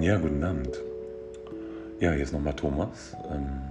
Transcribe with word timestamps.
Ja, 0.00 0.18
guten 0.18 0.44
Abend. 0.44 0.78
Ja, 2.00 2.12
hier 2.12 2.22
ist 2.22 2.32
nochmal 2.32 2.52
Thomas. 2.52 3.16
Ähm, 3.32 3.62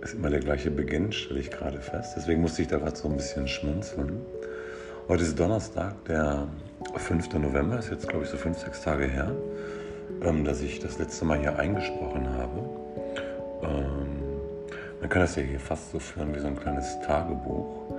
ist 0.00 0.14
immer 0.14 0.30
der 0.30 0.40
gleiche 0.40 0.70
Beginn, 0.70 1.12
stelle 1.12 1.40
ich 1.40 1.50
gerade 1.50 1.78
fest. 1.80 2.14
Deswegen 2.16 2.40
musste 2.40 2.62
ich 2.62 2.68
da 2.68 2.78
gerade 2.78 2.96
so 2.96 3.06
ein 3.06 3.16
bisschen 3.16 3.46
schmunzeln. 3.46 4.22
Heute 5.08 5.24
ist 5.24 5.38
Donnerstag, 5.38 6.02
der 6.06 6.48
5. 6.94 7.34
November, 7.34 7.78
ist 7.78 7.90
jetzt 7.90 8.08
glaube 8.08 8.24
ich 8.24 8.30
so 8.30 8.38
fünf, 8.38 8.58
sechs 8.58 8.80
Tage 8.80 9.04
her, 9.04 9.30
ähm, 10.22 10.44
dass 10.44 10.62
ich 10.62 10.78
das 10.78 10.98
letzte 10.98 11.26
Mal 11.26 11.38
hier 11.38 11.58
eingesprochen 11.58 12.28
habe. 12.30 12.58
Ähm, 13.62 14.06
man 15.00 15.08
kann 15.10 15.20
das 15.20 15.36
ja 15.36 15.42
hier 15.42 15.60
fast 15.60 15.92
so 15.92 15.98
führen 15.98 16.34
wie 16.34 16.38
so 16.38 16.46
ein 16.46 16.58
kleines 16.58 16.98
Tagebuch. 17.02 17.94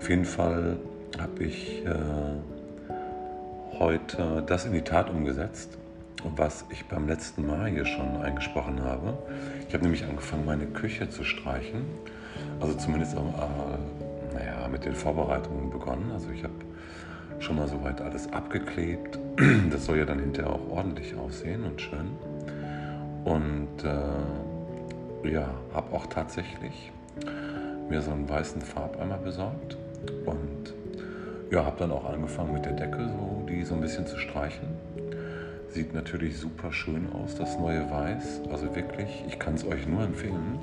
Auf 0.00 0.10
jeden 0.10 0.24
Fall 0.24 0.76
habe 1.16 1.44
ich 1.44 1.84
äh, 1.86 2.55
heute 3.78 4.42
das 4.46 4.64
in 4.64 4.72
die 4.72 4.82
Tat 4.82 5.10
umgesetzt, 5.10 5.76
was 6.36 6.64
ich 6.70 6.86
beim 6.86 7.06
letzten 7.06 7.46
Mal 7.46 7.68
hier 7.68 7.84
schon 7.84 8.16
eingesprochen 8.22 8.82
habe. 8.82 9.16
Ich 9.68 9.74
habe 9.74 9.84
nämlich 9.84 10.04
angefangen, 10.04 10.44
meine 10.44 10.66
Küche 10.66 11.08
zu 11.10 11.24
streichen. 11.24 11.84
Also 12.60 12.74
zumindest 12.74 13.14
äh, 13.14 13.18
naja, 14.34 14.68
mit 14.68 14.84
den 14.84 14.94
Vorbereitungen 14.94 15.70
begonnen. 15.70 16.10
Also 16.12 16.30
ich 16.30 16.42
habe 16.42 16.54
schon 17.38 17.56
mal 17.56 17.68
soweit 17.68 18.00
alles 18.00 18.32
abgeklebt. 18.32 19.18
Das 19.70 19.84
soll 19.84 19.98
ja 19.98 20.06
dann 20.06 20.20
hinterher 20.20 20.52
auch 20.52 20.70
ordentlich 20.70 21.14
aussehen 21.16 21.64
und 21.64 21.80
schön. 21.80 22.16
Und 23.24 23.84
äh, 23.84 25.30
ja, 25.30 25.50
habe 25.74 25.94
auch 25.94 26.06
tatsächlich 26.06 26.92
mir 27.90 28.00
so 28.00 28.12
einen 28.12 28.28
weißen 28.28 28.62
Farbeimer 28.62 29.18
besorgt 29.18 29.76
und 30.24 30.75
ja, 31.50 31.64
habe 31.64 31.76
dann 31.78 31.92
auch 31.92 32.04
angefangen 32.04 32.52
mit 32.52 32.64
der 32.64 32.72
Decke, 32.72 33.08
so, 33.08 33.46
die 33.48 33.62
so 33.64 33.74
ein 33.74 33.80
bisschen 33.80 34.06
zu 34.06 34.18
streichen. 34.18 34.68
Sieht 35.68 35.94
natürlich 35.94 36.38
super 36.38 36.72
schön 36.72 37.12
aus, 37.12 37.34
das 37.36 37.58
neue 37.58 37.90
Weiß. 37.90 38.42
Also 38.50 38.74
wirklich, 38.74 39.24
ich 39.28 39.38
kann 39.38 39.54
es 39.54 39.64
euch 39.66 39.86
nur 39.86 40.02
empfehlen, 40.02 40.58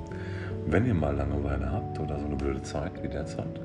wenn 0.66 0.86
ihr 0.86 0.94
mal 0.94 1.14
Langeweile 1.14 1.70
habt 1.70 1.98
oder 2.00 2.18
so 2.18 2.26
eine 2.26 2.36
blöde 2.36 2.62
Zeit 2.62 3.02
wie 3.02 3.08
derzeit, 3.08 3.60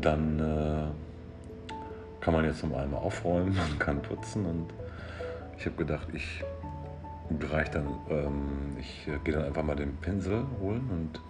dann 0.00 0.38
äh, 0.38 2.22
kann 2.22 2.34
man 2.34 2.44
jetzt 2.44 2.60
zum 2.60 2.74
einen 2.74 2.94
aufräumen, 2.94 3.54
man 3.70 3.78
kann 3.78 4.02
putzen 4.02 4.44
und 4.46 4.66
ich 5.58 5.66
habe 5.66 5.76
gedacht, 5.76 6.08
ich 6.12 6.44
reiche 7.50 7.72
dann, 7.72 7.86
ähm, 8.10 8.76
ich 8.78 9.08
äh, 9.08 9.18
gehe 9.24 9.34
dann 9.34 9.44
einfach 9.44 9.62
mal 9.62 9.76
den 9.76 9.96
Pinsel 9.96 10.44
holen 10.60 10.88
und 10.90 11.20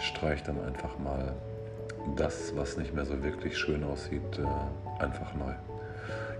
streiche 0.00 0.44
dann 0.44 0.62
einfach 0.64 0.98
mal 0.98 1.34
das, 2.16 2.54
was 2.56 2.76
nicht 2.76 2.94
mehr 2.94 3.04
so 3.04 3.22
wirklich 3.22 3.56
schön 3.56 3.84
aussieht, 3.84 4.38
äh, 4.38 5.02
einfach 5.02 5.34
neu. 5.34 5.52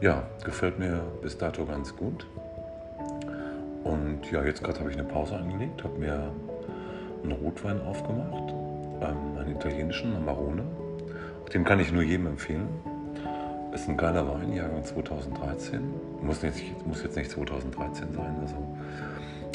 Ja, 0.01 0.23
gefällt 0.45 0.79
mir 0.79 1.01
bis 1.23 1.39
dato 1.39 1.65
ganz 1.65 1.95
gut. 1.97 2.27
Und 3.85 4.31
ja, 4.31 4.45
jetzt 4.45 4.63
gerade 4.63 4.81
habe 4.81 4.91
ich 4.91 4.99
eine 4.99 5.07
Pause 5.07 5.37
angelegt, 5.37 5.85
habe 5.85 5.99
mir 5.99 6.31
einen 7.23 7.33
Rotwein 7.33 7.81
aufgemacht, 7.83 8.53
ähm, 9.03 9.39
einen 9.39 9.57
italienischen 9.57 10.17
Amarone. 10.17 10.65
Den 11.53 11.65
kann 11.65 11.81
ich 11.81 11.93
nur 11.93 12.03
jedem 12.03 12.27
empfehlen. 12.27 12.69
Ist 13.73 13.89
ein 13.89 13.97
geiler 13.97 14.27
Wein, 14.29 14.53
Jahrgang 14.53 14.85
2013. 14.85 15.81
Muss 16.23 16.43
jetzt, 16.43 16.63
muss 16.87 17.03
jetzt 17.03 17.17
nicht 17.17 17.31
2013 17.31 18.13
sein, 18.15 18.37
also, 18.41 18.79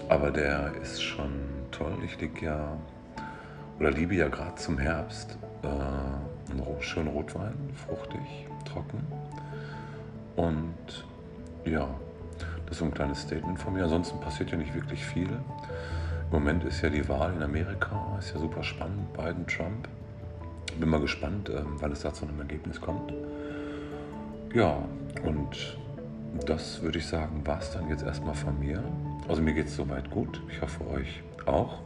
aber 0.09 0.29
der 0.29 0.71
ist 0.81 1.01
schon 1.01 1.31
toll. 1.71 1.93
Ich 2.05 2.19
liege 2.19 2.45
ja 2.45 2.77
oder 3.79 3.91
liebe 3.91 4.15
ja 4.15 4.27
gerade 4.27 4.55
zum 4.55 4.77
Herbst 4.77 5.37
äh, 5.63 5.67
schönen 6.79 7.09
Rotwein, 7.09 7.53
fruchtig, 7.87 8.47
trocken. 8.65 9.05
Und 10.35 11.05
ja, 11.65 11.87
das 12.65 12.71
ist 12.71 12.79
so 12.79 12.85
ein 12.85 12.93
kleines 12.93 13.21
Statement 13.21 13.59
von 13.59 13.73
mir. 13.73 13.83
Ansonsten 13.83 14.19
passiert 14.19 14.51
ja 14.51 14.57
nicht 14.57 14.73
wirklich 14.73 15.03
viel. 15.03 15.27
Im 15.27 16.31
Moment 16.31 16.63
ist 16.63 16.81
ja 16.81 16.89
die 16.89 17.07
Wahl 17.09 17.33
in 17.33 17.43
Amerika, 17.43 18.15
ist 18.19 18.33
ja 18.33 18.39
super 18.39 18.63
spannend, 18.63 19.11
Biden, 19.13 19.45
Trump. 19.47 19.87
Bin 20.79 20.89
mal 20.89 21.01
gespannt, 21.01 21.49
äh, 21.49 21.61
wann 21.79 21.91
es 21.91 22.01
da 22.01 22.13
zu 22.13 22.25
einem 22.25 22.39
Ergebnis 22.39 22.79
kommt. 22.79 23.11
Ja, 24.53 24.77
und 25.23 25.77
das 26.45 26.81
würde 26.81 26.99
ich 26.99 27.07
sagen, 27.07 27.45
war 27.45 27.59
es 27.59 27.71
dann 27.71 27.89
jetzt 27.89 28.03
erstmal 28.03 28.35
von 28.35 28.57
mir. 28.59 28.83
Also 29.27 29.41
mir 29.41 29.53
geht 29.53 29.67
es 29.67 29.75
soweit 29.75 30.09
gut. 30.11 30.41
Ich 30.49 30.61
hoffe 30.61 30.87
euch 30.87 31.21
auch 31.45 31.79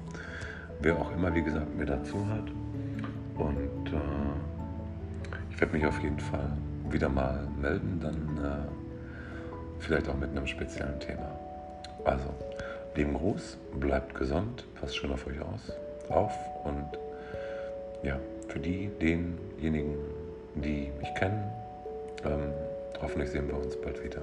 wer 0.83 0.99
auch 0.99 1.11
immer, 1.13 1.33
wie 1.33 1.41
gesagt, 1.41 1.75
mir 1.75 1.85
dazu 1.85 2.17
hat. 2.27 2.51
Und 3.37 3.93
äh, 3.93 4.52
ich 5.53 5.61
werde 5.61 5.73
mich 5.73 5.85
auf 5.85 6.01
jeden 6.01 6.19
Fall 6.19 6.51
wieder 6.89 7.09
mal 7.09 7.47
melden, 7.61 7.99
dann 8.01 8.43
äh, 8.43 9.79
vielleicht 9.79 10.09
auch 10.09 10.17
mit 10.17 10.31
einem 10.31 10.47
speziellen 10.47 10.99
Thema. 10.99 11.37
Also, 12.05 12.33
lieben 12.95 13.13
Gruß, 13.13 13.57
bleibt 13.79 14.15
gesund, 14.15 14.65
passt 14.79 14.97
schön 14.97 15.11
auf 15.11 15.25
euch 15.27 15.39
aus, 15.39 15.71
auf 16.09 16.33
und 16.63 16.85
ja, 18.03 18.19
für 18.47 18.59
die, 18.59 18.89
denjenigen, 18.99 19.95
die 20.55 20.91
mich 20.99 21.13
kennen, 21.15 21.43
ähm, 22.25 22.51
hoffentlich 23.01 23.29
sehen 23.29 23.47
wir 23.47 23.55
uns 23.55 23.79
bald 23.79 24.03
wieder. 24.03 24.21